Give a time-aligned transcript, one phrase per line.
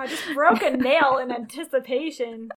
[0.00, 2.48] I just broke a nail in anticipation.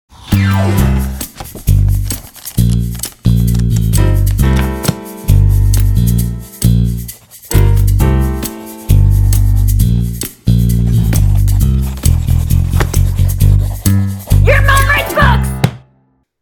[14.42, 15.50] Your mom writes books!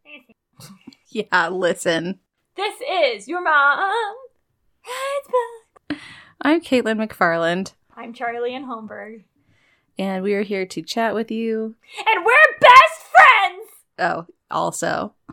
[1.09, 2.19] Yeah, listen.
[2.55, 3.91] This is your mom.
[6.43, 8.65] I'm Caitlyn McFarland, I'm Charlie N.
[8.65, 9.23] Holmberg.
[10.01, 11.75] And we are here to chat with you.
[12.07, 13.69] And we're best friends!
[13.99, 15.13] Oh, also.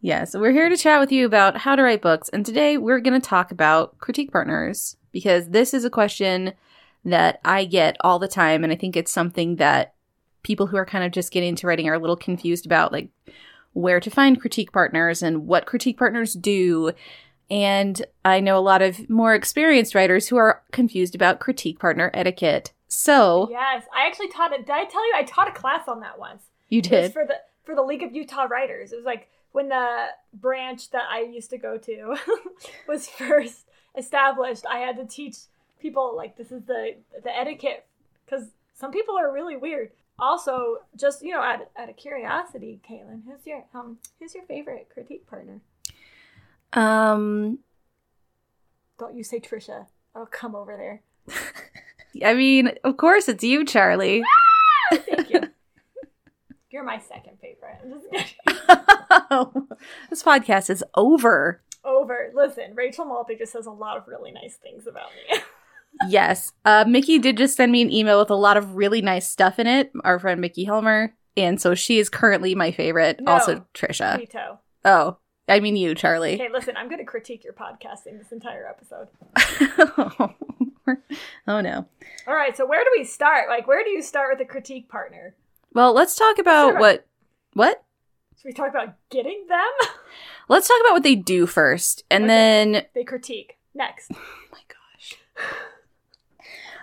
[0.00, 2.28] Yes, we're here to chat with you about how to write books.
[2.28, 6.52] And today we're going to talk about critique partners because this is a question
[7.04, 8.62] that I get all the time.
[8.62, 9.94] And I think it's something that
[10.44, 13.08] people who are kind of just getting into writing are a little confused about, like
[13.72, 16.92] where to find critique partners and what critique partners do.
[17.50, 22.10] And I know a lot of more experienced writers who are confused about critique partner
[22.12, 22.72] etiquette.
[22.88, 24.66] So Yes, I actually taught it.
[24.66, 26.42] Did I tell you I taught a class on that once?
[26.68, 27.12] you did.
[27.12, 28.92] for the for the League of Utah Writers.
[28.92, 32.16] It was like when the branch that I used to go to
[32.88, 34.64] was first established.
[34.68, 35.36] I had to teach
[35.80, 37.86] people like this is the the etiquette
[38.24, 39.90] because some people are really weird.
[40.20, 44.88] Also, just you know, out, out of curiosity, Caitlyn, who's your um who's your favorite
[44.92, 45.60] critique partner?
[46.72, 47.58] Um,
[48.98, 49.86] Don't you say Tricia?
[50.14, 51.02] I'll come over there.
[52.24, 54.22] I mean, of course it's you, Charlie.
[54.92, 55.40] Thank you.
[56.70, 57.78] You're my second favorite.
[57.82, 59.68] I'm just kidding.
[60.10, 61.62] this podcast is over.
[61.84, 62.30] over.
[62.34, 65.38] Listen, Rachel Malty just says a lot of really nice things about me.
[66.06, 66.52] Yes.
[66.64, 69.58] Uh, Mickey did just send me an email with a lot of really nice stuff
[69.58, 69.90] in it.
[70.04, 71.14] Our friend Mickey Helmer.
[71.36, 73.20] And so she is currently my favorite.
[73.20, 73.32] No.
[73.32, 74.16] Also, Tricia.
[74.18, 74.60] Veto.
[74.84, 75.16] Oh,
[75.48, 76.34] I mean you, Charlie.
[76.34, 79.08] Okay, listen, I'm going to critique your podcasting this entire episode.
[81.46, 81.86] oh no.
[82.26, 83.48] All right, so where do we start?
[83.48, 85.34] Like, where do you start with a critique partner?
[85.72, 87.06] Well, let's talk about what.
[87.54, 87.82] What?
[88.36, 89.88] Should we talk about getting them?
[90.48, 92.28] Let's talk about what they do first, and Okay.
[92.28, 93.58] then they critique.
[93.74, 94.10] Next.
[94.20, 95.14] Oh my gosh.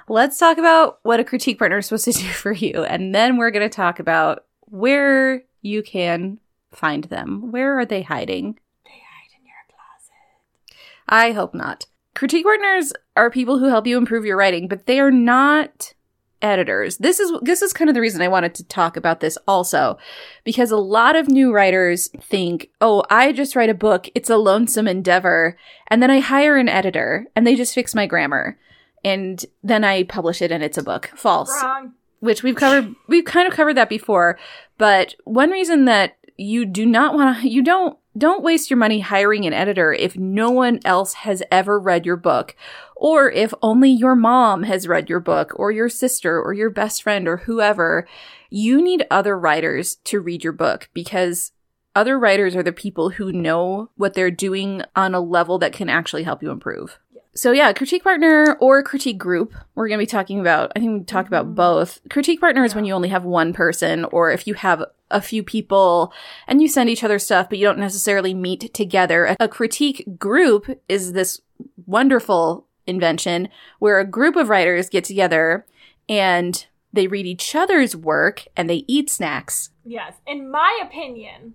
[0.07, 3.37] Let's talk about what a critique partner is supposed to do for you, and then
[3.37, 6.39] we're going to talk about where you can
[6.75, 7.51] find them.
[7.51, 8.59] Where are they hiding?
[8.85, 10.77] They hide in your closet.
[11.07, 11.85] I hope not.
[12.13, 15.93] Critique partners are people who help you improve your writing, but they are not
[16.41, 16.97] editors.
[16.97, 19.97] This is this is kind of the reason I wanted to talk about this also
[20.43, 24.37] because a lot of new writers think, "Oh, I just write a book, it's a
[24.37, 25.57] lonesome endeavor,
[25.87, 28.57] and then I hire an editor and they just fix my grammar."
[29.03, 31.11] And then I publish it and it's a book.
[31.15, 31.93] False Wrong.
[32.19, 34.37] which we've covered we've kind of covered that before
[34.77, 39.01] but one reason that you do not want to you don't don't waste your money
[39.01, 42.55] hiring an editor if no one else has ever read your book
[42.95, 47.03] or if only your mom has read your book or your sister or your best
[47.03, 48.07] friend or whoever
[48.49, 51.51] you need other writers to read your book because
[51.93, 55.89] other writers are the people who know what they're doing on a level that can
[55.89, 56.99] actually help you improve
[57.37, 59.53] so yeah, critique partner or critique group.
[59.75, 61.55] We're going to be talking about, I think we talk about Mhm.
[61.55, 61.99] both.
[62.09, 65.43] Critique partner is when you only have one person or if you have a few
[65.43, 66.11] people
[66.47, 69.35] and you send each other stuff, but you don't necessarily meet together.
[69.39, 71.41] A critique group is this
[71.85, 73.49] wonderful invention
[73.79, 75.65] where a group of writers get together
[76.09, 79.69] and they read each other's work and they eat snacks.
[79.83, 80.13] Yes.
[80.25, 81.53] In my opinion,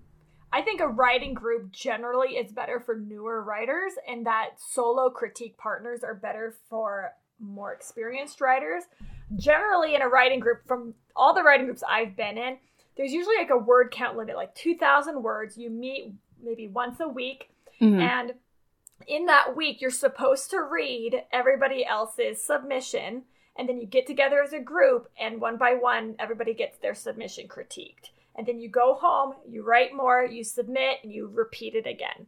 [0.53, 5.57] I think a writing group generally is better for newer writers, and that solo critique
[5.57, 8.83] partners are better for more experienced writers.
[9.37, 12.57] Generally, in a writing group, from all the writing groups I've been in,
[13.01, 15.57] there's usually like a word count limit, like 2,000 words.
[15.57, 17.99] You meet maybe once a week, Mhm.
[17.99, 18.35] and
[19.07, 23.25] in that week, you're supposed to read everybody else's submission,
[23.55, 26.93] and then you get together as a group, and one by one, everybody gets their
[26.93, 28.11] submission critiqued.
[28.35, 32.27] And then you go home, you write more, you submit, and you repeat it again.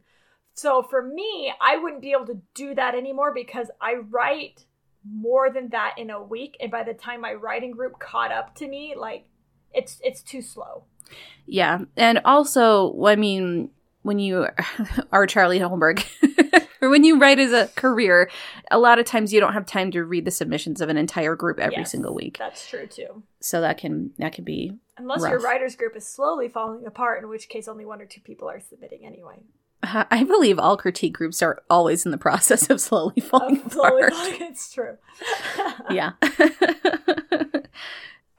[0.54, 4.66] So for me, I wouldn't be able to do that anymore because I write
[5.08, 8.56] more than that in a week, and by the time my writing group caught up
[8.56, 9.28] to me, like
[9.74, 10.84] it's it's too slow.
[11.46, 11.80] Yeah.
[11.96, 13.70] And also, I mean,
[14.02, 14.46] when you
[15.12, 16.04] are Charlie Holmberg,
[16.82, 18.30] or when you write as a career,
[18.70, 21.36] a lot of times you don't have time to read the submissions of an entire
[21.36, 22.36] group every Yes, single week.
[22.38, 23.22] That's true too.
[23.40, 27.28] So that can that can be Unless your writers group is slowly falling apart, in
[27.28, 29.40] which case only one or two people are submitting anyway.
[29.82, 33.68] Uh, I believe all critique groups are always in the process of slowly falling Oh,
[33.68, 34.12] slowly apart.
[34.14, 34.96] falling- it's true.
[35.90, 36.12] yeah.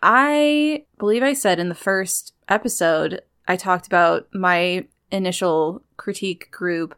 [0.08, 6.96] I believe I said in the first episode, I talked about my initial critique group.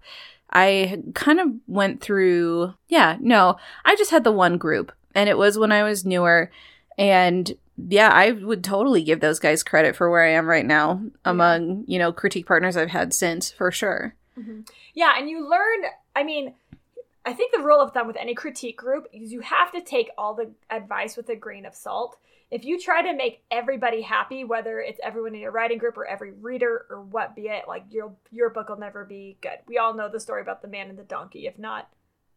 [0.52, 3.56] I kind of went through, yeah, no,
[3.86, 6.52] I just had the one group, and it was when I was newer.
[6.98, 11.02] And yeah, I would totally give those guys credit for where I am right now
[11.24, 14.16] among, you know, critique partners I've had since, for sure.
[14.38, 14.62] Mm-hmm.
[14.96, 16.56] Yeah, and you learn, I mean,
[17.28, 20.10] I think the rule of thumb with any critique group is you have to take
[20.18, 22.18] all the advice with a grain of salt.
[22.50, 26.06] If you try to make everybody happy, whether it's everyone in your writing group or
[26.08, 29.58] every reader or what be it, like your your book will never be good.
[29.68, 31.48] We all know the story about the man and the donkey.
[31.48, 31.90] If not,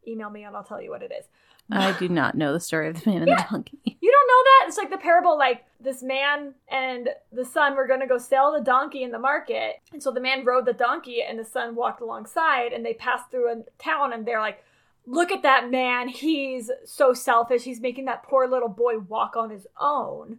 [0.08, 1.26] email me and I'll tell you what it is.
[1.70, 3.44] I do not know the story of the man and Yeah.
[3.44, 3.78] the donkey.
[4.00, 4.64] You don't know that?
[4.66, 8.52] It's like the parable like this man and the son were going to go sell
[8.52, 9.76] the donkey in the market.
[9.92, 13.30] And so the man rode the donkey and the son walked alongside and they passed
[13.30, 14.64] through a town and they're like,
[15.10, 16.08] "Look at that man.
[16.08, 17.64] He's so selfish.
[17.64, 20.38] He's making that poor little boy walk on his own."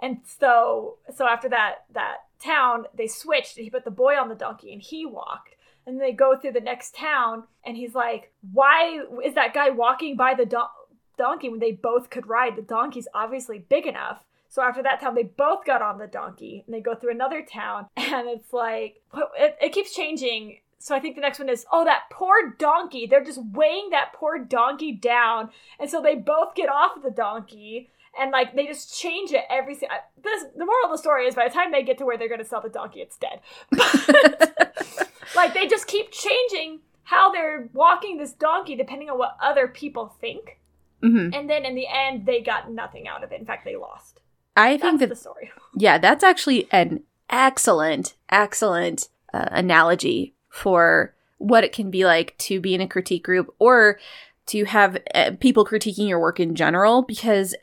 [0.00, 3.56] And so so after that that town, they switched.
[3.56, 5.56] He put the boy on the donkey and he walked.
[5.84, 10.16] And they go through the next town and he's like, "Why is that guy walking
[10.16, 10.82] by the do-
[11.16, 12.56] donkey when they both could ride.
[12.56, 14.24] The donkey's obviously big enough.
[14.48, 17.42] So after that town, they both got on the donkey and they go through another
[17.42, 17.86] town.
[17.96, 19.00] And it's like,
[19.38, 20.58] it, it keeps changing.
[20.82, 23.06] So I think the next one is, oh, that poor donkey.
[23.06, 25.50] They're just weighing that poor donkey down.
[25.78, 29.74] And so they both get off the donkey and like they just change it every
[29.74, 29.86] si-
[30.22, 32.28] this the moral of the story is by the time they get to where they're
[32.28, 33.40] going to sell the donkey it's dead
[33.70, 39.66] but like they just keep changing how they're walking this donkey depending on what other
[39.66, 40.58] people think
[41.00, 43.40] hmm and then in the end, they got nothing out of it.
[43.40, 44.20] In fact, they lost.
[44.56, 45.50] I That's think that the story.
[45.74, 52.60] Yeah, that's actually an excellent, excellent uh, analogy for what it can be like to
[52.60, 53.98] be in a critique group or
[54.46, 57.56] to have uh, people critiquing your work in general because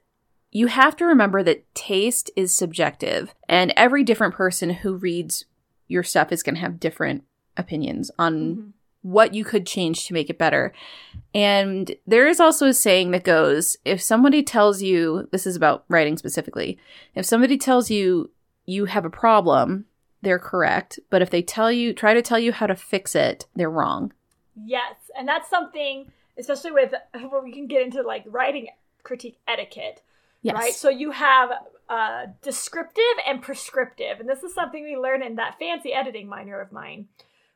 [0.52, 5.46] you have to remember that taste is subjective and every different person who reads
[5.88, 7.24] your stuff is going to have different
[7.56, 8.72] opinions on Mhm.
[9.02, 10.74] what you could change to make it better.
[11.34, 15.86] And there is also a saying that goes if somebody tells you, this is about
[15.90, 16.78] writing specifically,
[17.14, 18.32] if somebody tells you
[18.66, 19.86] you have a problem,
[20.22, 21.00] they're correct.
[21.10, 24.14] But if they tell you, try to tell you how to fix it, they're wrong.
[24.66, 26.94] Yes, and that's something, especially with
[27.30, 28.68] where we can get into like writing
[29.04, 30.02] critique etiquette,
[30.42, 30.56] Yes.
[30.56, 30.74] right?
[30.74, 31.52] So you have
[31.90, 36.60] uh, descriptive and prescriptive, and this is something we learn in that fancy editing minor
[36.60, 37.08] of mine,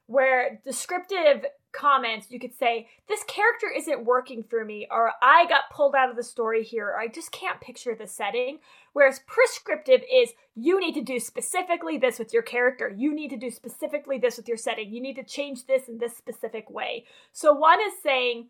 [0.07, 5.71] where descriptive comments you could say this character isn't working for me or i got
[5.71, 8.60] pulled out of the story here or i just can't picture the setting
[8.94, 13.38] whereas prescriptive is you need to do specifically this with your character you need to
[13.38, 17.06] do specifically this with your setting you need to change this in this specific way
[17.31, 18.48] so one is saying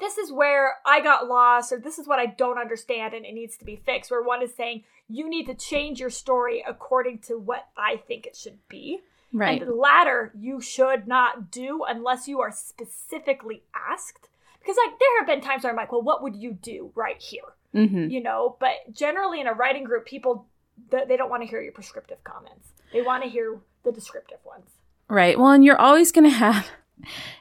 [0.00, 3.34] this is where I got lost, or this is what I don't understand and it
[3.34, 4.10] needs to be fixed.
[4.10, 8.26] Where one is saying, you need to change your story according to what I think
[8.26, 9.00] it should be.
[9.32, 9.60] Right.
[9.60, 14.28] And the latter, you should not do unless you are specifically asked.
[14.58, 17.20] Because, like, there have been times where I'm like, well, what would you do right
[17.20, 17.42] here?
[17.72, 20.46] Hmm You know, but generally in a writing group, people,
[20.90, 22.68] th- they don't want to hear your prescriptive comments.
[22.92, 24.70] They want to hear the descriptive ones.
[25.08, 25.38] Right.
[25.38, 26.68] Well, and you're always going to have,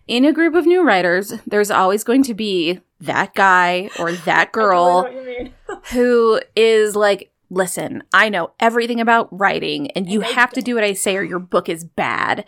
[0.07, 4.51] in a group of new writers, there's always going to be that guy or that
[4.53, 5.53] girl totally know what you mean.
[5.91, 10.75] who is like, listen, I know everything about writing and you And have to do
[10.75, 12.45] what I say or your book is bad.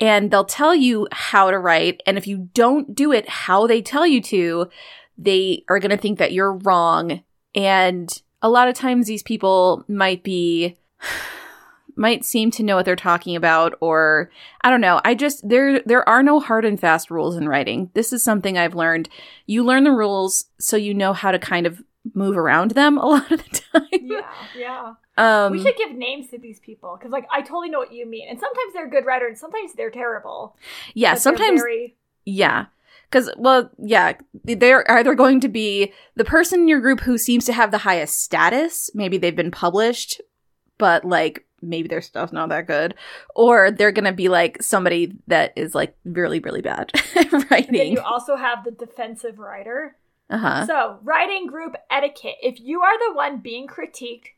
[0.00, 2.02] And they'll tell you how to write.
[2.06, 4.68] And if you don't do it how they tell you to,
[5.18, 7.22] they are going to think that you're wrong.
[7.54, 8.10] And
[8.40, 10.76] a lot of times these people might be,
[11.96, 14.30] might seem to know what they're talking about or
[14.62, 15.00] I don't know.
[15.04, 17.90] I just there there are no hard and fast rules in writing.
[17.94, 19.08] This is something I've learned.
[19.46, 21.82] You learn the rules so you know how to kind of
[22.14, 23.86] move around them a lot of the time.
[23.92, 24.94] yeah, yeah.
[25.18, 28.06] Um we should give names to these people because, like, I totally know what you
[28.06, 28.26] mean.
[28.30, 30.56] And sometimes they're good writer, and sometimes they're terrible.
[30.94, 31.94] yeah, sometimes very-
[32.24, 32.66] yeah.
[33.12, 34.14] Cuz well, yeah,
[34.44, 37.78] they're either going to be the person in your group who seems to have the
[37.78, 40.20] highest status, maybe they've been published,
[40.78, 42.94] but like maybe their stuff's not that good,
[43.36, 47.30] or they're going to be like somebody that is like really really bad at and
[47.30, 47.92] then writing.
[47.92, 49.96] you also have the defensive writer.
[50.30, 50.66] Uh-huh.
[50.66, 52.36] So, writing group etiquette.
[52.42, 54.28] If you are the one being critiqued,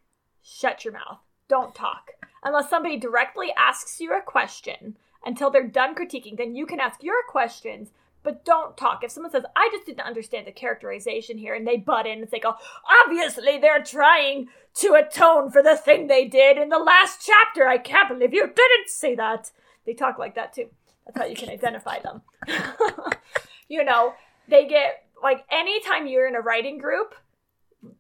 [0.43, 1.19] shut your mouth.
[1.49, 2.11] Don't talk.
[2.43, 7.03] Unless somebody directly asks you a question until they're done critiquing, then you can ask
[7.03, 7.93] your questions,
[8.25, 9.05] but don't talk.
[9.05, 12.29] If someone says, I just didn't understand the characterization here, and they butt in and
[12.29, 12.57] say, oh,
[13.05, 17.69] obviously they're trying to atone for the thing they did in the last chapter.
[17.69, 19.53] I can't believe you didn't say that.
[19.87, 20.71] They talk like that too.
[21.05, 22.23] That's how you can identify them.
[23.69, 24.15] you know,
[24.49, 27.15] they get like anytime you're in a writing group,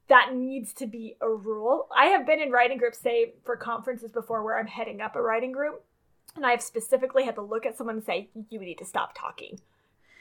[0.09, 1.89] that needs to be a rule.
[1.95, 5.23] I have been in writing groups, say for conferences before, where I'm heading up a
[5.23, 5.85] writing group,
[6.35, 9.13] and I have specifically had to look at someone and say, "You need to stop
[9.15, 9.61] talking,"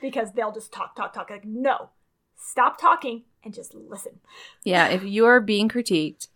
[0.04, 1.30] because they'll just talk, talk, talk.
[1.30, 1.90] Like, no,
[2.38, 4.20] stop talking and just listen.
[4.64, 6.28] Yeah, if you are being critiqued,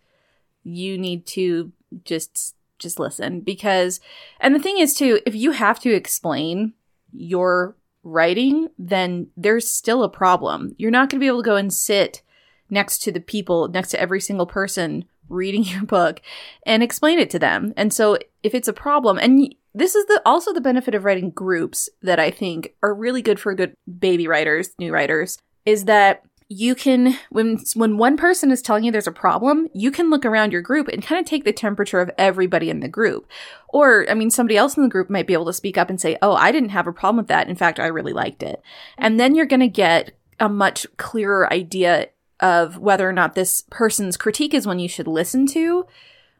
[0.64, 1.70] you need to
[2.04, 4.00] just just listen because
[4.40, 6.72] and the thing is too, if you have to explain
[7.12, 10.74] your writing, then there's still a problem.
[10.78, 12.22] You're not going to be able to go and sit
[12.70, 16.22] next to the people, next to every single person reading your book
[16.64, 17.74] and explain it to them.
[17.76, 21.30] And so if it's a problem and this is the also the benefit of writing
[21.30, 26.24] groups that I think are really good for good baby writers, new writers, is that
[26.50, 30.24] you can when when one person is telling you there's a problem, you can look
[30.24, 33.28] around your group and kind of take the temperature of everybody in the group.
[33.68, 36.00] Or I mean somebody else in the group might be able to speak up and
[36.00, 37.48] say, "Oh, I didn't have a problem with that.
[37.48, 38.62] In fact, I really liked it."
[38.96, 42.08] And then you're going to get a much clearer idea
[42.40, 45.86] of whether or not this person's critique is one you should listen to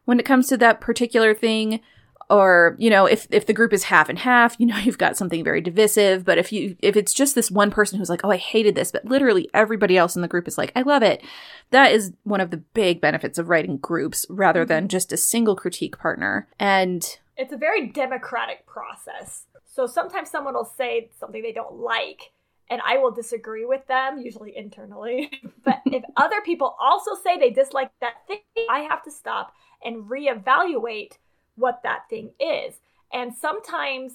[0.05, 1.81] when it comes to that particular thing
[2.29, 5.17] or you know if if the group is half and half you know you've got
[5.17, 8.31] something very divisive but if you if it's just this one person who's like oh
[8.31, 11.23] i hated this but literally everybody else in the group is like i love it
[11.71, 14.89] that is one of the big benefits of writing groups rather than mm-hmm.
[14.89, 19.45] just a single critique partner and It's a very democratic process.
[19.65, 22.31] So sometimes someone will say something they don't like,
[22.69, 25.31] and I will disagree with them, usually internally.
[25.63, 30.09] but if other people also say they dislike that thing, I have to stop and
[30.09, 31.13] reevaluate
[31.59, 32.75] what that thing is.
[33.11, 34.13] And sometimes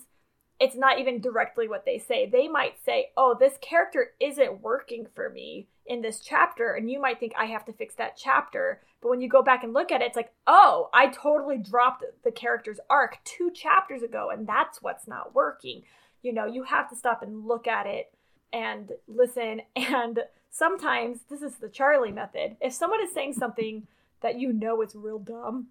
[0.61, 2.27] it's not even directly what they say.
[2.27, 6.75] They might say, oh, this character isn't working for me in this chapter.
[6.75, 8.81] And you might think I have to fix that chapter.
[9.03, 12.05] But when you go back and look at it, it's like, oh, I totally dropped
[12.23, 14.31] the character's arc two chapters ago.
[14.31, 15.83] And that's what's not working.
[16.23, 18.13] You know, you have to stop and look at it
[18.53, 19.63] and listen.
[19.77, 20.21] And
[20.51, 22.57] sometimes this is the Charlie method.
[22.61, 23.87] If someone is saying something
[24.23, 25.69] that you know is real dumb,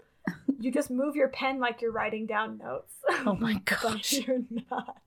[0.59, 2.93] you just move your pen like you're writing down notes.
[3.25, 4.97] oh my gosh you're not.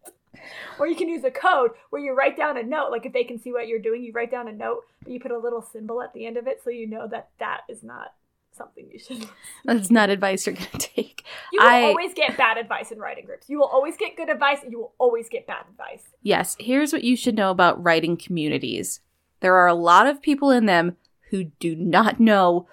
[0.79, 2.91] Or you can use a code where you write down a note.
[2.91, 5.19] Like if they can see what you're doing, you write down a note, but you
[5.19, 7.83] put a little symbol at the end of it so you know that that is
[7.83, 8.13] not
[8.53, 9.27] something you should.
[9.65, 12.99] that's not advice you're going to take You will I- always get bad advice in
[12.99, 13.49] writing groups.
[13.49, 16.03] You will always get good advice, and you will always get bad advice.
[16.23, 19.01] Yes, here's what you should know about writing communities.
[19.41, 20.97] There are a lot of people in them
[21.31, 22.67] who do not know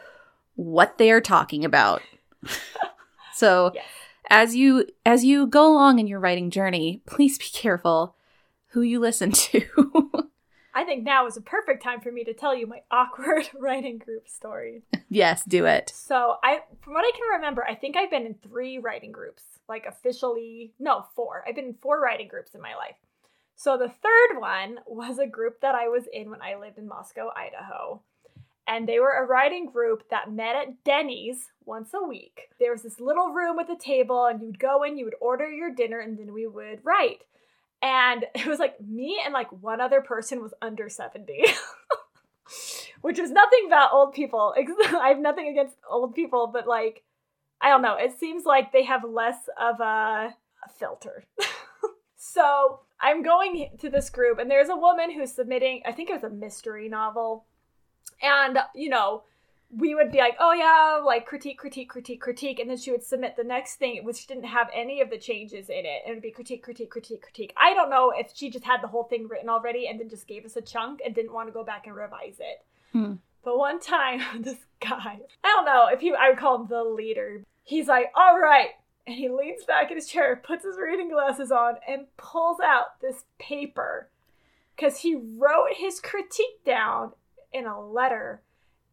[0.56, 2.02] what they are talking about.
[3.34, 3.86] So, Yes.
[4.30, 8.16] as you as you go along in your writing journey, please be careful
[8.68, 9.64] who you listen to.
[10.76, 14.00] I think now is a perfect time for me to tell you my awkward writing
[14.00, 14.82] group story.
[15.10, 15.92] yes, do it.
[15.94, 19.44] So I, from what I can remember, I think I've been in three writing groups,
[19.70, 21.44] like officially, no, four.
[21.48, 22.96] I've been in four writing groups in my life.
[23.56, 26.88] So the third one was a group that I was in when I lived in
[26.88, 28.02] Moscow, Idaho.
[28.68, 32.50] And they were a writing group that met at Denny's once a week.
[32.60, 35.16] There was this little room with a table, and you would go in, you would
[35.20, 37.24] order your dinner, and then we would write.
[37.82, 41.46] And it was like me and like one other person was under 70.
[43.02, 44.56] Which is nothing about old people.
[45.00, 47.04] I have nothing against old people, but like,
[47.62, 47.96] I don't know.
[47.96, 50.36] It seems like they have less of a
[50.78, 51.26] filter.
[52.16, 56.14] so I'm going to this group, and there's a woman who's submitting, I think it
[56.14, 57.46] was a mystery novel.
[58.24, 59.24] And, you know,
[59.76, 63.04] we would be like, oh yeah, like critique, critique, critique, critique, and then she would
[63.04, 66.22] submit the next thing, which didn't have any of the changes in it, and it'd
[66.22, 67.54] be critique, critique, critique, critique.
[67.58, 70.28] I don't know if she just had the whole thing written already and then just
[70.28, 72.64] gave us a chunk and didn't want to go back and revise it.
[72.92, 73.14] Hmm.
[73.44, 76.84] But one time, this guy, I don't know if he, I would call him the
[76.84, 77.44] leader.
[77.64, 78.70] He's like, all right.
[79.06, 83.02] And he leans back in his chair, puts his reading glasses on, and pulls out
[83.02, 84.10] this paper.
[84.76, 87.12] Because he wrote his critique down
[87.54, 88.42] in a letter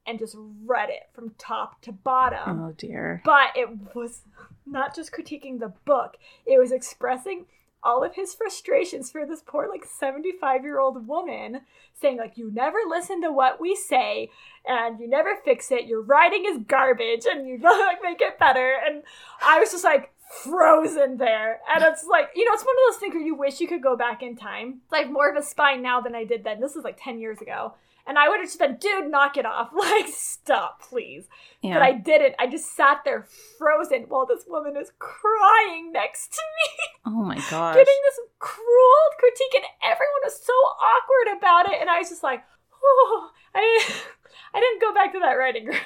[0.07, 2.63] and just read it from top to bottom.
[2.63, 3.23] Oh dear.
[3.25, 4.23] But it was
[4.67, 7.47] not just critiquing the book, it was expressing
[7.83, 11.63] all of his frustrations for this poor like 75 year old woman
[11.99, 14.31] saying like you never listen to what we say
[14.67, 15.87] and you never fix it.
[15.87, 18.75] Your writing is garbage and you don't like make it better.
[18.87, 19.03] And
[19.43, 20.13] i was just like
[20.45, 21.61] frozen there.
[21.75, 23.83] And it's like you know it's one of those things where you wish you could
[23.83, 24.81] go back in time.
[24.83, 26.61] It's like more of a spine now than i did then.
[26.61, 27.75] This was like 10 years ago
[28.07, 31.27] and i would have just been dude knock it off like stop please
[31.63, 31.75] Yeah.
[31.75, 32.35] but I didn't.
[32.39, 33.27] I just sat there
[33.59, 36.69] frozen while this woman is crying next to me,
[37.07, 37.75] oh my gosh.
[37.75, 41.79] getting this cruel critique, and everyone was so awkward about it.
[41.81, 42.43] And I was just like,
[42.83, 44.03] oh, I didn't,
[44.55, 45.77] I didn't go back to that writing group.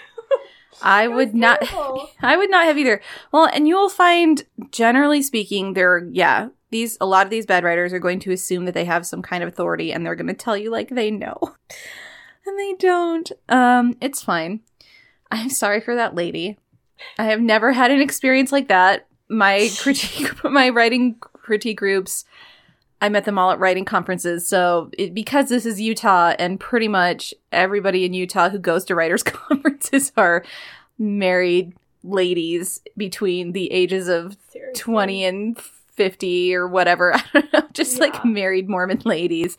[0.82, 1.58] I would not.
[2.22, 3.00] I would not have either.
[3.32, 7.64] Well, and you will find generally speaking there yeah, these a lot of these bad
[7.64, 10.26] writers are going to assume that they have some kind of authority and they're going
[10.26, 11.38] to tell you like they know.
[12.46, 13.32] And they don't.
[13.48, 14.60] Um it's fine.
[15.30, 16.58] I'm sorry for that lady.
[17.18, 19.06] I have never had an experience like that.
[19.30, 22.26] My critique my writing critique groups
[23.00, 24.48] I met them all at writing conferences.
[24.48, 28.94] So it, because this is Utah, and pretty much everybody in Utah who goes to
[28.94, 30.42] writers' conferences are
[30.98, 34.82] married ladies between the ages of Seriously.
[34.82, 35.58] 20 and
[35.96, 37.14] 50 or whatever.
[37.14, 37.62] I don't know.
[37.72, 38.04] Just Yeah.
[38.04, 39.56] like married Mormon ladies.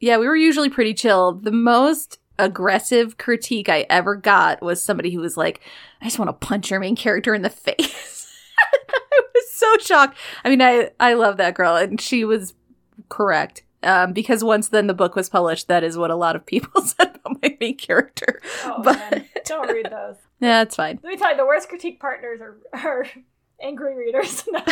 [0.00, 1.32] Yeah, we were usually pretty chill.
[1.32, 5.60] The most aggressive critique I ever got was somebody who was like,
[6.00, 8.32] I just want to punch your main character in the face.
[8.92, 10.16] I was so shocked.
[10.44, 12.54] I mean, I, I love that girl, and she was
[13.08, 13.62] correct.
[13.82, 16.82] Um, because once then the book was published, that is what a lot of people
[16.82, 18.40] said about my main character.
[18.64, 20.16] Oh But- man, don't read those.
[20.40, 21.00] Yeah, it's fine.
[21.02, 23.06] Let me tell you, the worst critique partners are, are
[23.60, 24.44] angry readers.
[24.50, 24.62] No.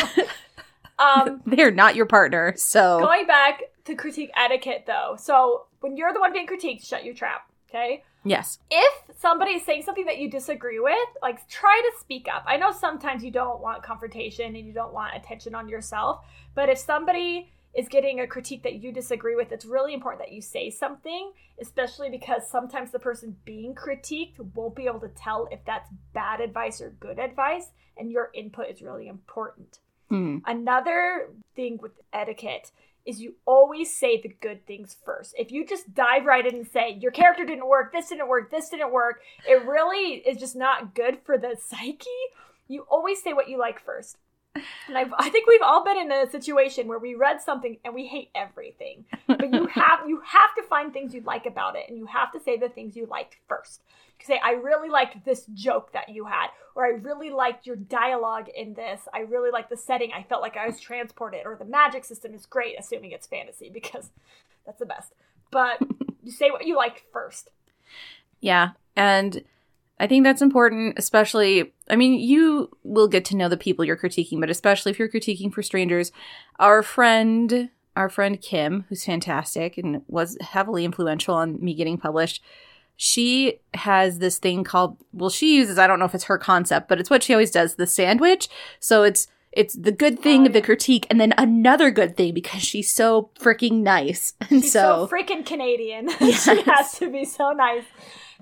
[0.99, 5.15] Um, They're not your partner, so going back to critique etiquette, though.
[5.17, 7.49] So when you're the one being critiqued, shut your trap.
[7.69, 8.03] Okay.
[8.23, 8.59] yes.
[8.71, 12.45] If somebody is saying something that you disagree with, like try to speak up.
[12.47, 16.25] I know sometimes you don't want confrontation and you don't want attention on yourself,
[16.55, 20.33] but if somebody is getting a critique that you disagree with, it's really important that
[20.33, 25.47] you say something, especially because sometimes the person being critiqued won't be able to tell
[25.51, 29.79] if that's bad advice or good advice, and your input is really important.
[30.09, 30.37] Hmm.
[30.45, 32.71] Another thing with etiquette
[33.05, 35.33] is you always say the good things first.
[35.37, 38.51] If you just dive right in and say, your character didn't work, this didn't work,
[38.51, 42.09] this didn't work, it really is just not good for the psyche.
[42.67, 44.17] You always say what you like first.
[44.87, 47.93] And I've, I think we've all been in a situation where we read something and
[47.93, 49.05] we hate everything.
[49.27, 52.31] But you have you have to find things you like about it, and you have
[52.33, 53.81] to say the things you liked first.
[54.19, 57.75] You say, I really liked this joke that you had, or I really liked your
[57.75, 59.01] dialogue in this.
[59.13, 60.11] I really liked the setting.
[60.11, 63.69] I felt like I was transported, or the magic system is great, assuming it's fantasy,
[63.73, 64.11] because
[64.65, 65.13] that's the best.
[65.51, 65.79] But
[66.23, 67.49] you say what you like first.
[68.39, 68.71] Yeah.
[68.95, 69.43] And
[69.99, 73.97] I think that's important, especially, I mean, you will get to know the people you're
[73.97, 76.11] critiquing, but especially if you're critiquing for strangers.
[76.59, 82.43] Our friend, our friend Kim, who's fantastic and was heavily influential on me getting published,
[82.95, 86.87] she has this thing called, well, she uses, I don't know if it's her concept,
[86.89, 88.49] but it's what she always does the sandwich.
[88.79, 90.65] So it's, it's the good thing Oh, of the yeah.
[90.65, 94.33] critique and then another good thing because she's so freaking nice.
[94.49, 96.09] And She's so, so, freaking Canadian.
[96.19, 96.43] Yes.
[96.43, 97.83] she has to be so nice.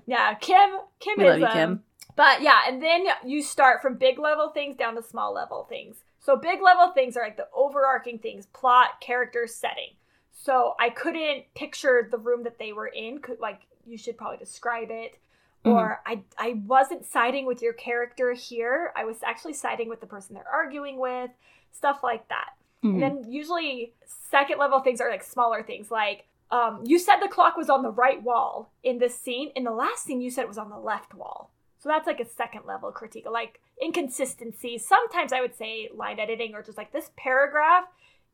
[0.05, 0.69] Yeah, Kim.
[0.99, 1.83] Kim We is love you, um, Kim.
[2.15, 5.97] But yeah, and then you start from big level things down to small level things.
[6.19, 9.95] So big level things are like the overarching things: plot, characters, setting.
[10.31, 13.19] So I couldn't picture the room that they were in.
[13.19, 15.17] Could like you should probably describe it.
[15.63, 18.93] Or I I wasn't siding with your character here.
[18.95, 21.31] I was actually siding with the person they're arguing with.
[21.71, 22.51] Stuff like that.
[22.83, 22.93] Mhm.
[22.93, 27.27] And then usually second level things are like smaller things like um, you said the
[27.27, 29.51] clock was on the right wall in this scene.
[29.55, 31.51] In the last scene, you said it was on the left wall.
[31.79, 34.87] So that's like a second level critique, like inconsistencies.
[34.87, 37.85] Sometimes I would say line editing or just like this paragraph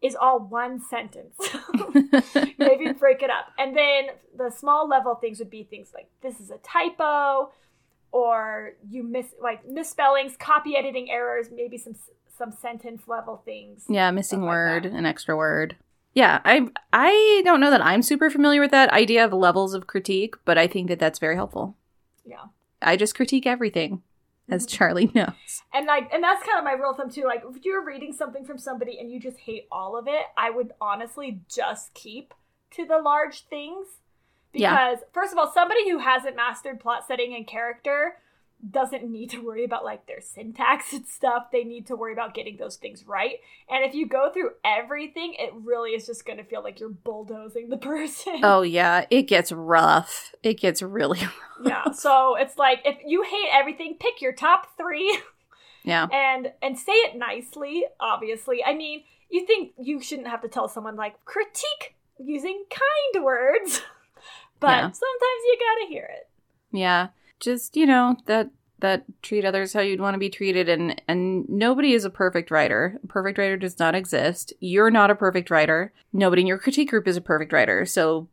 [0.01, 1.35] is all one sentence.
[2.59, 3.47] Maybe break it up.
[3.57, 4.07] And then
[4.37, 7.51] the small level things would be things like this is a typo
[8.11, 11.95] or you miss like misspellings, copy editing errors, maybe some
[12.37, 13.85] some sentence level things.
[13.89, 15.75] Yeah, missing Stuff like word, an extra word.
[16.13, 19.87] Yeah, I I don't know that I'm super familiar with that idea of levels of
[19.87, 21.77] critique, but I think that that's very helpful.
[22.25, 22.45] Yeah.
[22.81, 24.01] I just critique everything,
[24.49, 24.69] as Mhm.
[24.69, 25.61] Charlie knows.
[25.73, 27.23] And like, and that's kind of my rule of thumb too.
[27.25, 30.49] Like, if you're reading something from somebody and you just hate all of it, I
[30.49, 32.33] would honestly just keep
[32.71, 33.87] to the large things.
[34.53, 34.71] Yeah.
[34.93, 38.17] Because first of all, somebody who hasn't mastered plot setting and character
[38.69, 41.47] doesn't need to worry about like their syntax and stuff.
[41.51, 43.35] They need to worry about getting those things right.
[43.69, 46.89] And if you go through everything, it really is just going to feel like you're
[46.89, 48.41] bulldozing the person.
[48.43, 50.33] Oh yeah, it gets rough.
[50.43, 51.19] It gets really
[51.63, 51.91] yeah.
[51.91, 55.19] So it's like if you hate everything, pick your top three.
[55.83, 56.07] yeah.
[56.11, 60.67] and and say it nicely obviously i mean you think you shouldn't have to tell
[60.67, 63.81] someone like critique using kind words
[64.59, 64.81] but Yeah.
[64.81, 66.29] sometimes you gotta hear it
[66.71, 67.07] Yeah.
[67.41, 68.49] Just, you know, that
[68.79, 72.49] that treat others how you'd want to be treated and and nobody is a perfect
[72.49, 72.97] writer.
[73.03, 74.53] A perfect writer does not exist.
[74.59, 75.91] You're not a perfect writer.
[76.13, 77.85] Nobody in your critique group is a perfect writer.
[77.85, 78.27] So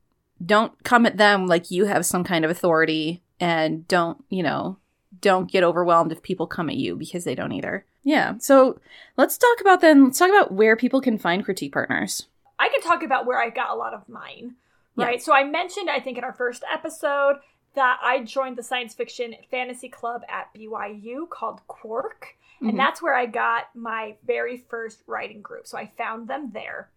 [0.45, 4.79] don't come at them like you have some kind of authority and don't, you know,
[5.21, 7.85] don't get overwhelmed if people come at you because they don't either.
[8.05, 8.35] Yeah.
[8.39, 8.81] So
[9.17, 12.27] let's talk about then let's talk about where people can find critique partners.
[12.59, 14.55] i can talk about where i got a lot of mine
[14.97, 15.07] Yeah.
[15.07, 17.37] right so i mentioned i think in our first episode
[17.79, 22.71] that i joined the science fiction fantasy club at byu called quark Mhm.
[22.71, 25.65] and that's where I got my very first writing group.
[25.69, 26.91] So I found them there.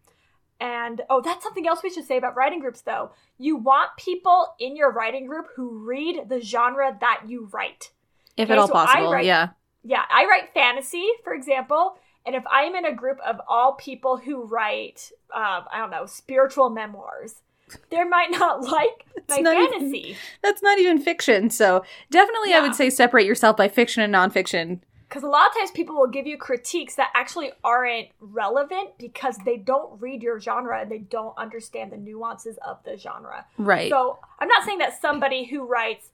[0.60, 3.12] And oh, that's something else we should say about writing groups though.
[3.38, 7.92] You want people in your writing group who read the genre that you write.
[8.38, 9.12] If Okay, at all so possible.
[9.14, 9.50] write- yeah.
[9.84, 14.18] Yeah, I write fantasy, for example, And if I'm in a group of all people
[14.18, 17.42] who write, uh, I don't know, spiritual memoirs,
[17.90, 20.18] they might not like my not even- fantasy.
[20.44, 21.50] That's not even fiction.
[21.50, 24.80] So definitely I would say separate yourself by fiction and nonfiction.
[25.08, 29.36] Because a lot of times people will give you critiques that actually aren't relevant because
[29.44, 33.46] they don't read your genre and they don't understand the nuances of the genre.
[33.58, 33.90] Right.
[33.90, 36.12] So I'm not saying that somebody who writes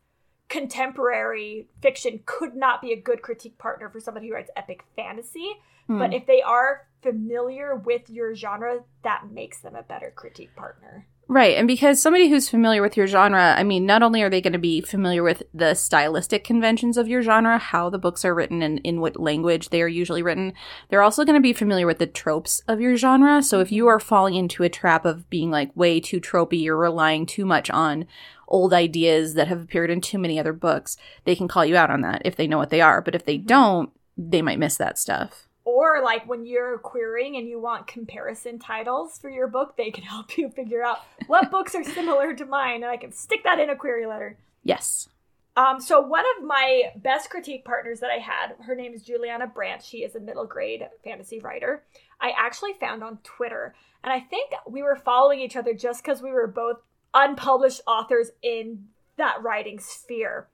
[0.50, 5.54] contemporary fiction could not be a good critique partner for somebody who writes epic fantasy,
[5.88, 6.00] Hmm.
[6.00, 11.08] but if they are familiar with your genre, that makes them a better critique partner.
[11.30, 11.58] Right.
[11.58, 14.54] And because somebody who's familiar with your genre, I mean, not only are they going
[14.54, 18.62] to be familiar with the stylistic conventions of your genre, how the books are written
[18.62, 20.54] and in what language they are usually written,
[20.88, 23.44] they're also going to be familiar with the tropes of your genre.
[23.44, 26.78] So if you are falling into a trap of being like way too tropey or
[26.78, 28.06] relying too much on
[28.48, 31.92] old ideas that have appeared in too many other books, they can call you out
[31.92, 33.02] on that if they know what they are.
[33.02, 33.48] But if they mm-hmm.
[33.48, 35.47] don't, they might miss that stuff.
[35.68, 40.04] Or like when you're querying and you want comparison titles for your book, they can
[40.06, 43.60] help you figure out what books are similar to mine, and I can stick that
[43.60, 44.38] in a query letter.
[44.64, 45.10] Yes.
[45.58, 49.46] Um, so one of my best critique partners that I had, her name is Juliana
[49.46, 49.84] Brandt.
[49.84, 51.84] She is a middle grade fantasy writer.
[52.22, 53.76] I actually found on Twitter,
[54.06, 56.78] and I think we were following each other just because we were both
[57.14, 58.86] unpublished authors in
[59.18, 60.48] that writing sphere.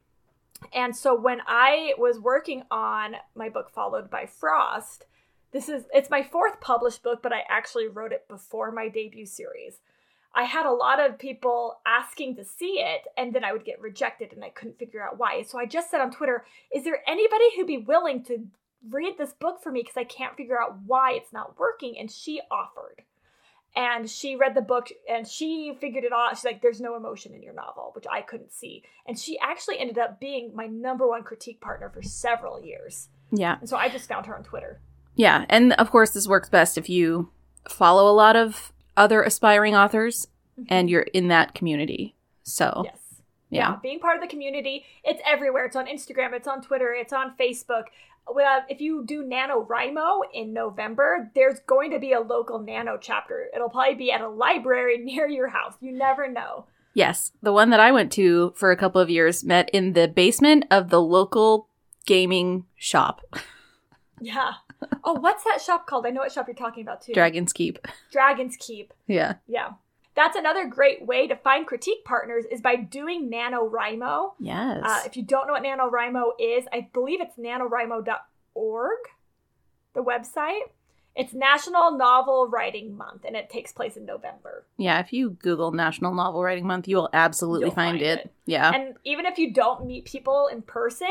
[0.72, 5.06] And so when I was working on my book Followed by Frost,
[5.52, 9.26] this is it's my fourth published book, but I actually wrote it before my debut
[9.26, 9.80] series.
[10.36, 13.80] I had a lot of people asking to see it, and then I would get
[13.80, 15.44] rejected, and I couldn't figure out why.
[15.44, 18.48] So I just said on Twitter, "Is there anybody who'd be willing to
[18.90, 19.82] read this book for me?
[19.82, 23.04] Because I can't figure out why it's not working." And she offered,
[23.76, 26.38] and she read the book, and she figured it out.
[26.38, 29.80] She's like, "There's no emotion in your novel," which I couldn't see, and she actually
[29.80, 33.10] ended up being my number one critique partner for several years.
[33.32, 33.58] Yeah.
[33.60, 34.80] And so I just found her on Twitter.
[35.16, 37.32] Yeah, and of course, this works best if you
[37.68, 40.28] follow a lot of other aspiring authors
[40.60, 40.66] mm-hmm.
[40.70, 42.16] and you're in that community.
[42.44, 42.98] So, Yes.
[43.50, 43.78] yeah.
[43.82, 44.86] being part of the community.
[45.04, 45.66] It's everywhere.
[45.66, 47.86] It's on Instagram, it's on Twitter, it's on Facebook.
[48.32, 53.48] Well, if you do NaNoWriMo in November, there's going to be a local Nano chapter.
[53.54, 55.74] It'll probably be at a library near your house.
[55.82, 56.66] You never know.
[56.94, 60.08] Yes, the one that I went to for a couple of years met in the
[60.08, 61.68] basement of the local
[62.06, 63.22] gaming shop,
[64.24, 64.54] Yeah.
[65.04, 66.06] Oh, what's that shop called?
[66.06, 67.14] I know what shop you're talking about too.
[67.14, 67.80] Dragon's Keep.
[68.12, 68.94] Dragon's Keep.
[69.08, 69.36] Yeah.
[69.48, 69.72] Yeah.
[70.16, 74.34] That's another great way to find critique partners is by doing NaNoWriMo.
[74.40, 74.82] Yes.
[74.84, 78.98] Uh, if you don't know what NaNoWriMo is, I believe it's nanowrimo.org,
[79.94, 80.70] the website.
[81.16, 84.66] It's National Novel Writing Month, and it takes place in November.
[84.78, 88.20] yeah, if you Google National Novel Writing Month, you will absolutely find, find it.
[88.20, 88.34] it.
[88.46, 88.72] Yeah.
[88.74, 91.08] And even if you don't meet people in person,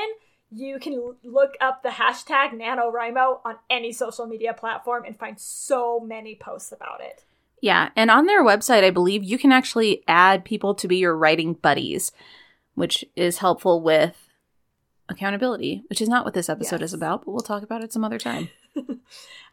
[0.51, 6.01] you can look up the hashtag NaNoWriMo on any social media platform and find so
[6.01, 7.25] many posts about it.
[7.63, 11.17] Yeah, and on their website, I believe you can actually add people to be your
[11.17, 12.11] writing buddies,
[12.75, 14.29] which is helpful with
[15.09, 16.91] accountability, which is not what this episode Yes.
[16.91, 18.51] is about, but we'll talk about it some other time.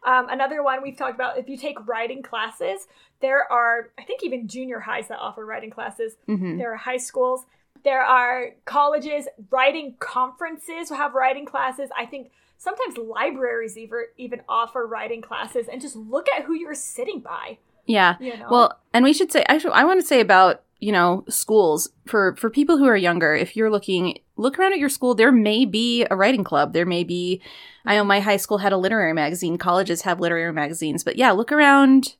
[0.02, 2.86] Um, another one we've talked about if you take writing classes,
[3.20, 6.14] there are, I think, even junior highs that offer writing classes.
[6.26, 7.44] hmm There are high schools.
[7.84, 11.90] There are colleges, writing conferences have writing classes.
[11.98, 16.74] I think sometimes libraries even, even offer writing classes and just look at who you're
[16.74, 17.58] sitting by.
[17.90, 18.16] Yeah.
[18.20, 18.46] You know?
[18.50, 22.36] Well, and we should say actually I want to say about, you know, schools for
[22.36, 25.64] for people who are younger, if you're looking look around at your school, there may
[25.64, 26.72] be a writing club.
[26.72, 27.40] There may be
[27.84, 31.30] I know my high school had a literary magazine, colleges have literary magazines, but yeah,
[31.32, 32.16] look around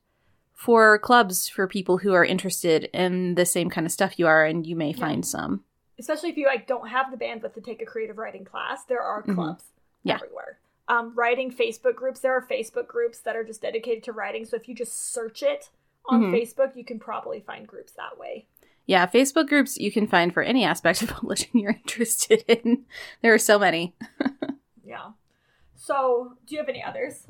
[0.55, 4.45] for clubs for people who are interested in the same kind of stuff you are
[4.45, 5.07] and you may Yeah.
[5.07, 5.65] find some.
[5.99, 9.03] especially if you like don't have the bandwidth to take a creative writing class, there
[9.03, 9.35] are Mhm.
[9.35, 9.65] clubs
[10.03, 10.15] Yeah.
[10.15, 10.59] everywhere.
[10.91, 14.45] Um, writing Facebook groups, there are Facebook groups that are just dedicated to writing.
[14.45, 15.71] So if you just search it
[16.07, 16.33] on Mhm.
[16.33, 18.47] Facebook, you can probably find groups that way.
[18.87, 22.87] Yeah, Facebook groups you can find for any aspect of publishing you're interested in.
[23.23, 23.95] There are so many.
[24.85, 25.13] Yeah.
[25.77, 27.25] So, do you have any others?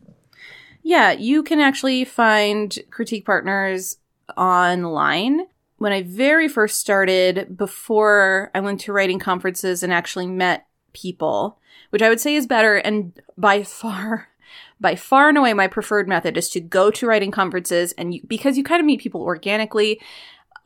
[0.83, 3.99] Yeah, you can actually find critique partners
[4.35, 5.47] online.
[5.77, 11.59] When I very first started, before I went to writing conferences and actually met people,
[11.91, 14.29] which I would say is better and by far,
[14.81, 18.23] by far and away my preferred method is to go to writing conferences and you,
[18.27, 20.01] because you kind of meet people organically.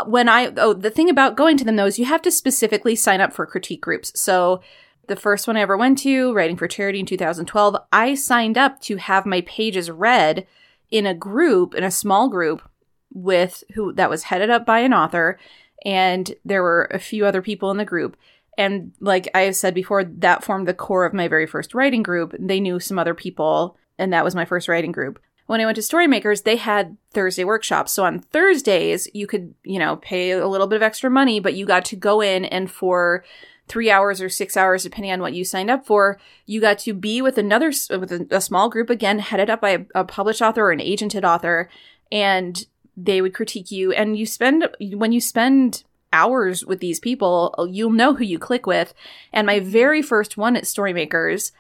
[0.07, 2.97] When I, oh, the thing about going to them though is you have to specifically
[2.97, 4.19] sign up for critique groups.
[4.21, 4.61] So
[5.07, 8.81] the first one I ever went to, Writing for Charity in 2012, I signed up
[8.83, 10.47] to have my pages read
[10.91, 12.63] in a group, in a small group
[13.13, 15.39] with who that was headed up by an author
[15.85, 18.17] and there were a few other people in the group.
[18.57, 22.03] And like I have said before, that formed the core of my very first writing
[22.03, 22.35] group.
[22.39, 25.21] They knew some other people and that was my first writing group.
[25.47, 27.93] When I went to Storymakers, they had Thursday workshops.
[27.93, 31.55] So on Thursdays, you could, you know, pay a little bit of extra money, but
[31.55, 33.25] you got to go in and for
[33.69, 36.93] three hours or six hours, depending on what you signed up for, you got to
[36.93, 40.43] be with another, with a, a small group again, headed up by a, a published
[40.43, 41.69] author or an agented author,
[42.13, 43.93] and they would critique you.
[43.93, 48.67] And you spend, when you spend hours with these people, you'll know who you click
[48.67, 48.95] with.
[49.33, 51.51] And my very first one at Storymakers,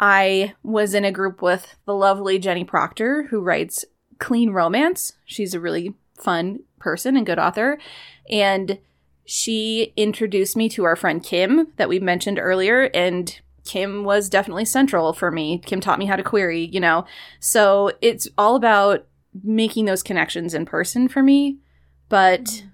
[0.00, 3.84] I was in a group with the lovely Jenny Proctor, who writes
[4.18, 5.12] clean romance.
[5.24, 7.78] She's a really fun person and good author.
[8.30, 8.78] And
[9.26, 12.90] she introduced me to our friend Kim that we mentioned earlier.
[12.94, 15.58] And Kim was definitely central for me.
[15.58, 17.04] Kim taught me how to query, you know.
[17.40, 19.06] So it's all about
[19.42, 21.58] making those connections in person for me.
[22.08, 22.70] But mm.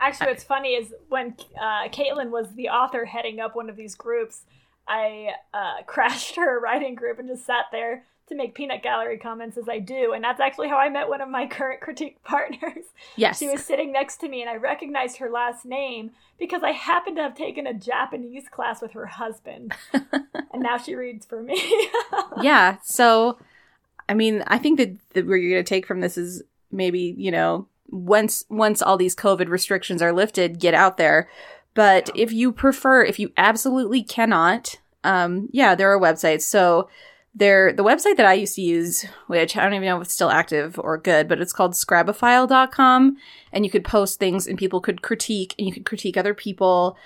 [0.00, 3.94] Actually, what's funny is when uh, Caitlyn was the author heading up one of these
[3.94, 4.42] groups,
[4.88, 9.58] I uh, crashed her writing group and just sat there to make peanut gallery comments
[9.58, 10.12] as I do.
[10.12, 12.86] And that's actually how I met one of my current critique partners.
[13.16, 13.38] Yes.
[13.38, 17.16] She was sitting next to me and I recognized her last name because I happened
[17.16, 19.74] to have taken a Japanese class with her husband.
[19.92, 21.60] and now she reads for me.
[22.40, 22.78] yeah.
[22.84, 23.38] So,
[24.08, 27.14] I mean, I think that, that what you're going to take from this is maybe,
[27.18, 31.28] you know, once once all these COVID restrictions are lifted, get out there.
[31.74, 36.42] But if you prefer, if you absolutely cannot, um, yeah, there are websites.
[36.42, 36.88] So
[37.34, 40.14] there, the website that I used to use, which I don't even know if it's
[40.14, 43.16] still active or good, but it's called scribophile.com.
[43.52, 46.96] And you could post things and people could critique and you could critique other people.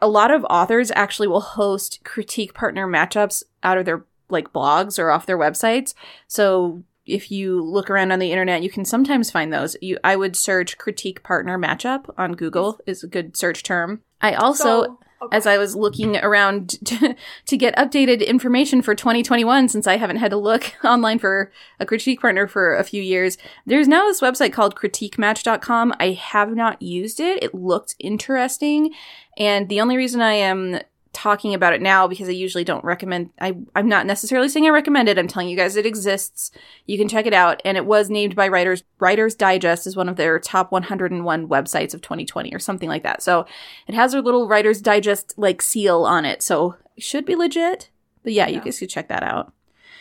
[0.00, 4.98] A lot of authors actually will host critique partner matchups out of their like blogs
[4.98, 5.94] or off their websites.
[6.28, 9.76] So if you look around on the internet, you can sometimes find those.
[9.80, 14.02] You, I would search critique partner matchup on Google is a good search term.
[14.20, 15.36] I also, so, okay.
[15.36, 17.14] as I was looking around to,
[17.46, 21.86] to get updated information for 2021, since I haven't had to look online for a
[21.86, 23.36] critique partner for a few years,
[23.66, 25.94] there's now this website called critiquematch.com.
[26.00, 27.42] I have not used it.
[27.42, 28.94] It looked interesting.
[29.36, 30.80] And the only reason I am
[31.24, 34.68] talking about it now because I usually don't recommend I I'm not necessarily saying I
[34.68, 35.18] recommend it.
[35.18, 36.50] I'm telling you guys it exists.
[36.84, 40.10] You can check it out and it was named by Writers Writers Digest as one
[40.10, 43.22] of their top 101 websites of 2020 or something like that.
[43.22, 43.46] So
[43.86, 46.42] it has a little Writers Digest like seal on it.
[46.42, 47.88] So it should be legit.
[48.22, 48.56] But yeah, yeah.
[48.56, 49.54] you guys can check that out.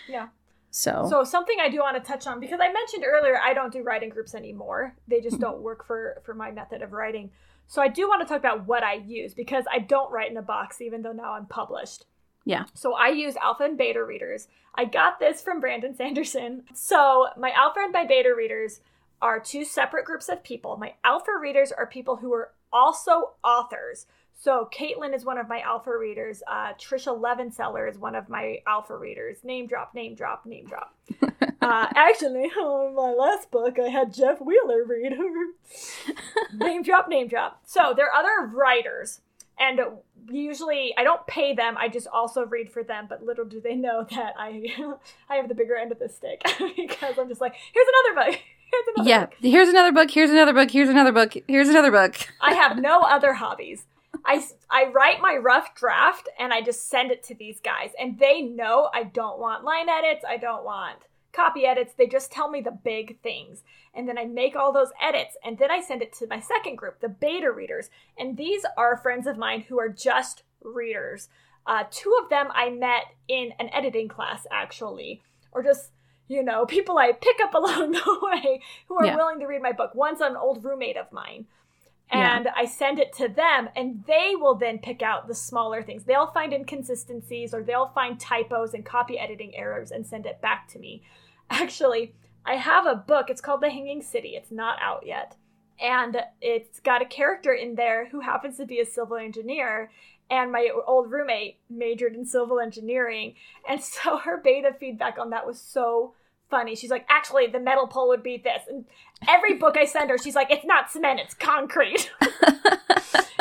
[0.10, 0.28] Yeah.
[0.72, 3.72] So So something I do want to touch on because I mentioned earlier I don't
[3.72, 4.94] do writing groups anymore.
[5.08, 5.44] They just mm-hmm.
[5.44, 7.32] don't work for for my method of writing.
[7.68, 10.38] So I do want to talk about what I use because I don't write in
[10.38, 12.06] a box, even though now I'm published.
[12.46, 12.66] Yeah.
[12.74, 14.48] So I use alpha and beta readers.
[14.76, 16.64] I got this from Brandon Sanderson.
[16.74, 18.82] So my alpha and my beta readers
[19.22, 20.76] are two separate groups of people.
[20.78, 24.06] My alpha readers are people who are also authors.
[24.44, 26.44] So Caitlyn is one of my alpha readers.
[26.46, 29.38] Uh, Tricia Levenseller is one of my alpha readers.
[29.42, 30.94] Name drop, name drop, name drop.
[31.62, 36.58] uh, actually, on my last book, I had Jeff Wheeler read her.
[36.58, 37.62] name drop, name drop.
[37.66, 39.22] So there are other writers,
[39.58, 39.80] and
[40.30, 41.78] usually I don't pay them.
[41.78, 43.06] I just also read for them.
[43.08, 44.62] But little do they know that I
[45.30, 46.42] I have the bigger end of the stick
[46.76, 48.42] because I'm just like, here's another book.
[48.72, 49.36] Here's another yeah, book.
[49.40, 50.12] here's another book.
[50.12, 50.70] Here's another book.
[50.70, 51.34] Here's another book.
[51.48, 52.16] Here's another book.
[52.42, 53.86] I have no other hobbies.
[54.26, 57.92] I, I write my rough draft and I just send it to these guys.
[58.00, 60.24] And they know I don't want line edits.
[60.28, 61.00] I don't want
[61.34, 61.94] copy edits.
[61.94, 63.64] They just tell me the big things.
[63.94, 65.36] And then I make all those edits.
[65.44, 67.90] And then I send it to my second group, the beta readers.
[68.18, 71.28] And these are friends of mine who are just readers.
[71.66, 75.92] Uh, two of them I met in an editing class, actually, or just
[76.28, 79.16] you know, people I pick up along the way who are yeah.
[79.16, 79.94] willing to read my book.
[79.96, 81.46] One's an old roommate of mine
[82.12, 82.54] and yeah.
[82.56, 86.04] I send it to them, and they will then pick out the smaller things.
[86.04, 90.68] They'll find inconsistencies or they'll find typos and copy editing errors and send it back
[90.70, 91.04] to me.
[91.50, 92.14] Actually,
[92.46, 93.30] I have a book.
[93.30, 94.30] It's called The Hanging City.
[94.30, 95.36] It's not out yet.
[95.80, 99.92] And it's got a character in there who happens to be a civil engineer.
[100.30, 103.36] And my old roommate majored in civil engineering.
[103.68, 106.14] And so her beta feedback on that was so
[106.54, 106.76] funny.
[106.76, 108.62] She's like, actually, the metal pole would be this.
[108.70, 108.86] And
[109.28, 112.12] every book I send her, she's like, it's not cement, it's concrete.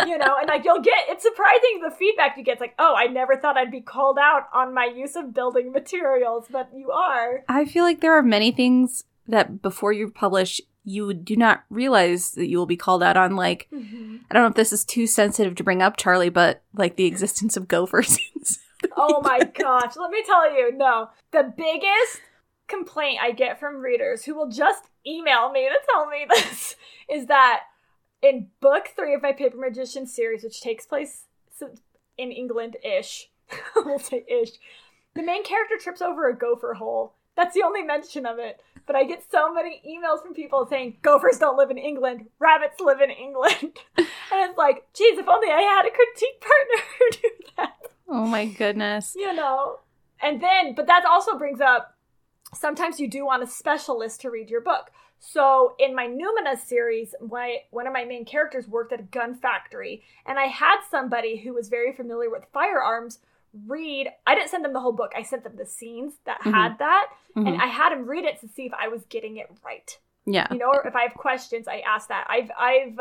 [0.07, 2.53] you know, and like you'll get, it's surprising the feedback you get.
[2.53, 5.73] It's like, oh, I never thought I'd be called out on my use of building
[5.73, 7.45] materials, but you are.
[7.51, 12.33] I feel like there are many things that before you publish, you do not realize
[12.33, 13.37] that you will be called out on.
[13.37, 14.17] Like, mm-hmm.
[14.31, 17.05] I don't know if this is too sensitive to bring up, Charlie, but like the
[17.05, 18.19] existence of gophers.
[18.97, 19.97] oh my gosh.
[19.97, 21.11] Let me tell you, no.
[21.31, 22.23] The biggest
[22.73, 26.77] complaint I get from readers who will just email me to tell me this
[27.09, 27.65] is that
[28.23, 31.25] in book three of my Paper Magician series, which takes place
[32.17, 33.31] in England ish,
[33.77, 34.53] we'll say ish,
[35.15, 38.61] the main character trips over a gopher hole That's the only mention of it.
[38.87, 42.81] But I get so many emails from people saying gophers don't live in England, rabbits
[42.81, 43.79] live in England.
[43.97, 47.75] and it's like, geez, if only I had a critique partner who knew that.
[48.09, 49.15] Oh my goodness.
[49.17, 49.79] You know.
[50.21, 51.97] And then, but that also brings up
[52.55, 54.91] sometimes you do want a specialist to read your book.
[55.21, 59.35] So in my Numina series, my one of my main characters worked at a gun
[59.35, 63.21] factory, and I had somebody who was very familiar with firearms
[63.67, 64.09] read.
[64.27, 65.13] I didn't send them the whole book.
[65.17, 66.53] I sent them the scenes that Mhm.
[66.53, 67.47] had that, Mhm.
[67.49, 69.97] and I had him read it to see if I was getting it right.
[70.25, 70.49] Yeah.
[70.51, 72.27] You know, or if I have questions, I ask that.
[72.29, 72.99] I've I've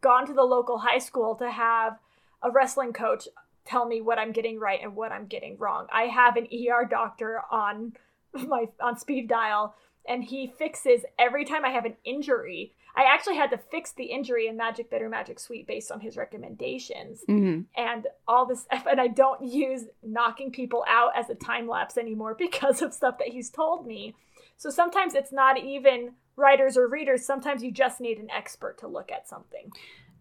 [0.00, 1.98] gone to the local high school to have
[2.42, 3.26] a wrestling coach
[3.64, 5.88] tell me what I'm getting right and what I'm getting wrong.
[5.92, 7.96] I have an ER doctor on
[8.48, 9.74] my on speed dial
[10.08, 12.74] and he fixes every time I have an injury.
[12.96, 16.16] I actually had to fix the injury in Magic Bitter Magic Sweet based on his
[16.16, 21.68] recommendations hmm and all this and I don't use knocking people out as a time
[21.68, 24.14] lapse anymore because of stuff that he's told me.
[24.56, 28.88] So sometimes it's not even writers or readers, sometimes you just need an expert to
[28.88, 29.70] look at something.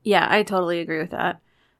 [0.04, 1.39] Yeah, I totally agree with that.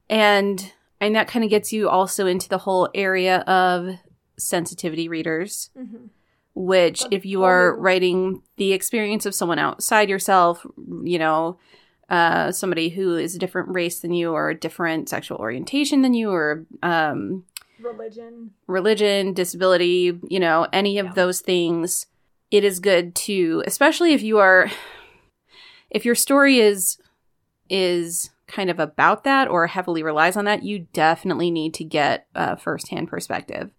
[0.10, 3.96] And and that kind of gets you also into the whole area of
[4.38, 6.08] sensitivity readers, Mm-hmm.
[6.60, 10.68] Which if you are writing the experience of someone outside yourself,
[11.04, 11.58] you know,
[12.10, 16.14] uh, somebody who is a different race than you or a different sexual orientation than
[16.14, 17.46] you or um,
[17.80, 18.52] Religion.
[18.68, 21.14] religion, disability, you know, any of Yeah.
[21.14, 22.08] those things,
[22.52, 24.70] it is good to, especially if you are,
[25.90, 26.98] if your story is,
[27.70, 32.28] is kind of about that or heavily relies on that, you definitely need to get
[32.36, 33.72] a firsthand perspective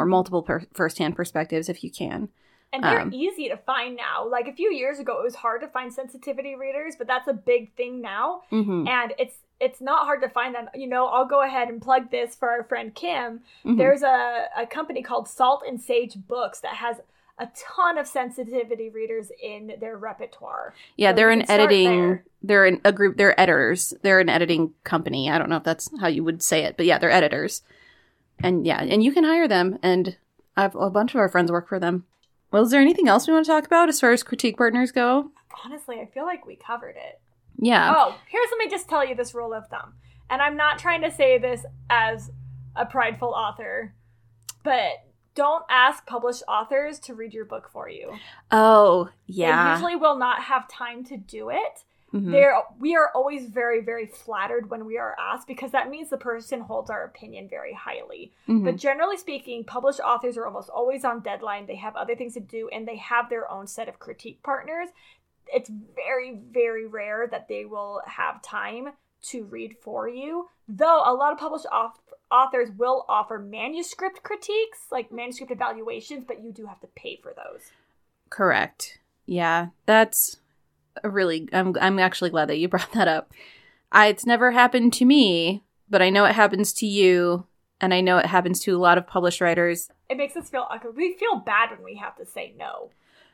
[0.00, 2.30] or multiple per- firsthand perspectives if you can.
[2.72, 4.26] And they're Um, easy to find now.
[4.26, 7.32] Like a few years ago it was hard to find sensitivity readers, but that's a
[7.34, 8.42] big thing now.
[8.50, 8.88] Mm-hmm.
[8.88, 10.68] And it's it's not hard to find them.
[10.74, 13.40] You know, I'll go ahead and plug this for our friend Kim.
[13.66, 13.76] Mhm.
[13.76, 16.96] There's a, a company called Salt and Sage Books that has
[17.38, 20.72] a ton of sensitivity readers in their repertoire.
[20.96, 22.20] Yeah, So they're an editing.
[22.42, 23.16] They're in a group.
[23.18, 23.92] They're editors.
[24.02, 25.28] They're an editing company.
[25.30, 27.62] I don't know if that's how you would say it, but yeah, they're editors.
[28.42, 29.78] And yeah, and you can hire them.
[29.82, 30.16] And
[30.56, 32.04] I've a bunch of our friends work for them.
[32.50, 34.90] Well, is there anything else we want to talk about as far as critique partners
[34.92, 35.30] go?
[35.64, 37.20] Honestly, I feel like we covered it.
[37.58, 37.94] Yeah.
[37.96, 39.94] Oh, here's let me just tell you this rule of thumb.
[40.28, 42.30] And I'm not trying to say this as
[42.74, 43.94] a prideful author,
[44.64, 48.12] but don't ask published authors to read your book for you.
[48.50, 49.74] Oh, They yeah.
[49.74, 51.84] usually will not have time to do it.
[52.12, 52.32] Mhm.
[52.32, 56.16] There we are always very very flattered when we are asked because that means the
[56.16, 58.32] person holds our opinion very highly.
[58.48, 58.64] Mhm.
[58.64, 61.66] But generally speaking, published authors are almost always on deadline.
[61.66, 64.88] They have other things to do and they have their own set of critique partners.
[65.52, 68.92] It's very, very rare that they will have time
[69.22, 70.48] to read for you.
[70.68, 71.98] Though a lot of published auth-
[72.30, 77.32] authors will offer manuscript critiques, like manuscript evaluations, but you do have to pay for
[77.34, 77.72] those.
[78.30, 78.98] Correct.
[79.26, 80.39] Yeah, that's
[81.02, 81.48] really.
[81.52, 81.76] I'm.
[81.80, 83.32] I'm actually glad that you brought that up.
[83.92, 87.46] I, it's never happened to me, but I know it happens to you,
[87.80, 89.88] and I know it happens to a lot of published writers.
[90.08, 90.96] It makes us feel awkward.
[90.96, 92.90] We feel bad when we have to say no.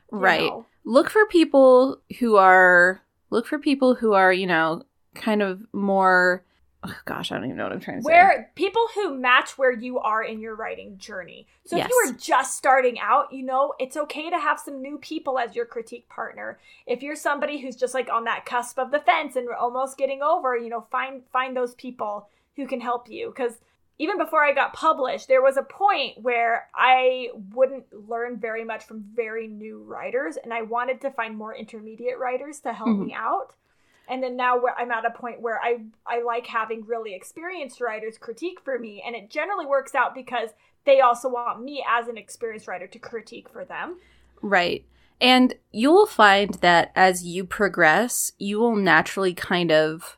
[0.09, 0.49] Right.
[0.49, 0.65] know?
[0.87, 4.83] look for people who are look for people who are you know
[5.15, 6.43] kind of more
[6.87, 8.11] oh gosh i don't even know what i'm trying to say.
[8.11, 11.47] Where people who match where you are in your writing journey.
[11.65, 14.97] So if you are just starting out, you know, it's okay to have some new
[14.97, 16.59] people as your critique partner.
[16.85, 20.21] If you're somebody who's just like on that cusp of the fence and almost getting
[20.21, 23.31] over, you know, find find those people who can help you.
[23.31, 23.59] Cuz
[23.99, 28.83] even before I got published, there was a point where I wouldn't learn very much
[28.83, 33.07] from very new writers and I wanted to find more intermediate writers to help mm-hmm.
[33.07, 33.55] me out
[34.07, 37.81] and then now where I'm at a point where I I like having really experienced
[37.81, 40.49] writers critique for me, and it generally works out because
[40.85, 43.97] they also want me as an experienced writer to critique for them.
[44.41, 44.85] right
[45.19, 50.17] and you'll find that as you progress you will naturally kind of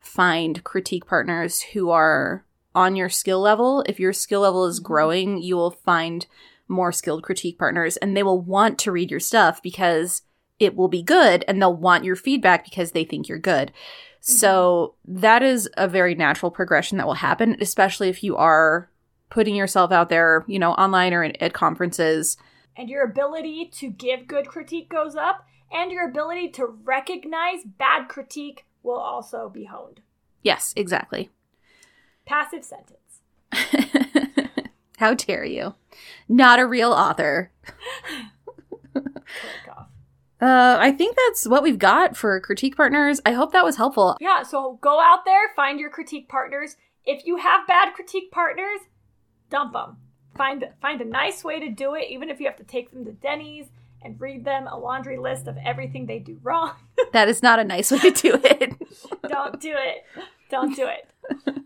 [0.00, 4.84] find critique partners who are on your skill level if your skill level is Mhm.
[4.84, 6.26] growing you will find
[6.66, 10.22] more skilled critique partners and they will want to read your stuff because
[10.58, 13.68] it will be good and they'll want your feedback because they think you're good.
[13.68, 14.32] Mm-hmm.
[14.32, 18.88] So that is a very natural progression that will happen, especially if you are
[19.30, 22.36] putting yourself out there, you know, online or at conferences.
[22.76, 28.08] And your ability to give good critique goes up, and your ability to recognize bad
[28.08, 30.00] critique will also be honed.
[30.42, 31.30] Yes, exactly.
[32.26, 33.20] Passive sentence.
[34.98, 35.74] How dare you?
[36.28, 37.50] Not a real author.
[40.42, 43.20] Uh, I think that's what we've got for critique partners.
[43.24, 44.16] I hope that was helpful.
[44.20, 46.76] Yeah, so go out there, find your critique partners.
[47.06, 48.80] If you have bad critique partners,
[49.50, 49.98] dump them.
[50.36, 53.04] find find a nice way to do it, even if you have to take them
[53.04, 53.66] to Denny's
[54.04, 56.72] and read them a laundry list of everything they do wrong.
[57.12, 58.74] That is not a nice way to do it.
[59.28, 60.04] Don't do it.
[60.50, 61.06] Don't do it.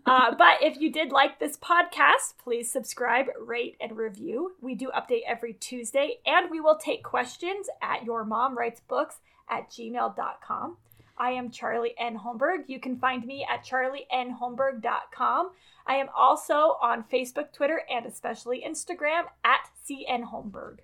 [0.07, 4.53] Uh, but if you did like this podcast, please subscribe, rate, and review.
[4.61, 9.17] We do update every Tuesday, and we will take questions at your mom writes books
[9.49, 10.77] at gmail.com.
[11.17, 12.19] I am Charlie N.
[12.19, 12.63] Holmberg.
[12.67, 15.49] You can find me at charlienholmberg.com.
[15.85, 20.79] I am also on Facebook, Twitter, and especially Instagram at CN Holmberg.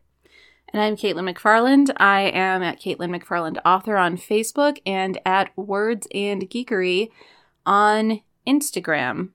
[0.74, 1.92] And I'm Caitlyn McFarland.
[1.98, 7.10] I am at Caitlyn McFarland Author on Facebook and at Words and Geekery
[7.66, 9.30] on Instagram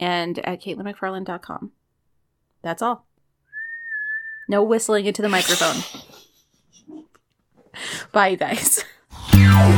[0.00, 1.72] and at CaitlynMcFarland.com.
[2.62, 3.04] That's all.
[4.48, 5.82] No whistling into the microphone.
[8.12, 8.84] Bye, you guys.